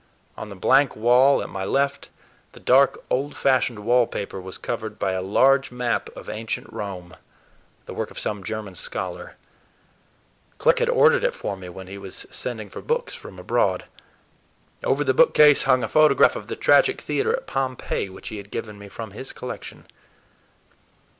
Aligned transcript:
On 0.35 0.49
the 0.49 0.55
blank 0.55 0.95
wall 0.95 1.43
at 1.43 1.49
my 1.49 1.63
left 1.63 2.09
the 2.53 2.59
dark, 2.59 3.05
old 3.11 3.35
fashioned 3.35 3.77
wall 3.77 4.07
paper 4.07 4.41
was 4.41 4.57
covered 4.57 4.97
by 4.97 5.11
a 5.11 5.21
large 5.21 5.69
map 5.71 6.09
of 6.17 6.27
ancient 6.27 6.73
Rome, 6.73 7.15
the 7.85 7.93
work 7.93 8.09
of 8.09 8.17
some 8.17 8.43
German 8.43 8.73
scholar. 8.73 9.35
Cleric 10.57 10.79
had 10.79 10.89
ordered 10.89 11.23
it 11.23 11.35
for 11.35 11.55
me 11.55 11.69
when 11.69 11.85
he 11.85 11.99
was 11.99 12.25
sending 12.31 12.67
for 12.67 12.81
books 12.81 13.13
from 13.13 13.37
abroad. 13.37 13.85
Over 14.83 15.03
the 15.03 15.13
bookcase 15.13 15.65
hung 15.65 15.83
a 15.83 15.87
photograph 15.87 16.35
of 16.35 16.47
the 16.47 16.55
Tragic 16.55 16.99
Theater 16.99 17.35
at 17.35 17.45
Pompeii, 17.45 18.09
which 18.09 18.29
he 18.29 18.37
had 18.37 18.49
given 18.49 18.79
me 18.79 18.89
from 18.89 19.11
his 19.11 19.31
collection. 19.31 19.85